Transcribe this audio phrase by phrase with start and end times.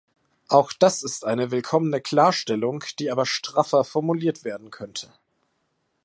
[0.49, 5.13] Auch das ist eine willkommene Klarstellung, die aber straffer formuliert werden könnte.